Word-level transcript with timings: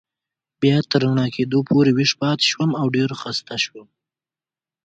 بیا 0.61 0.77
تر 0.89 0.99
رڼا 1.03 1.27
کېدو 1.35 1.59
پورې 1.69 1.91
ویښ 1.93 2.11
پاتې 2.21 2.45
شوم 2.51 2.71
او 2.79 2.85
ډېر 2.95 3.09
و 3.11 3.19
خسته 3.21 3.55
شوم. 3.63 3.87